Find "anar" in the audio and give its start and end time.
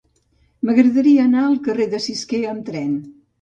1.29-1.43